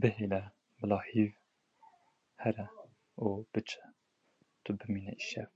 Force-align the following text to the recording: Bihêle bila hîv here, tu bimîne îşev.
Bihêle 0.00 0.40
bila 0.78 0.98
hîv 1.08 1.32
here, 2.42 2.64
tu 4.62 4.70
bimîne 4.78 5.14
îşev. 5.22 5.50